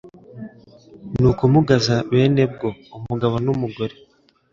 ni 1.19 1.27
ukumugaza 1.31 1.95
bene 2.11 2.43
bwo, 2.53 2.69
umugabo 2.97 3.35
n’umugore 3.45 3.95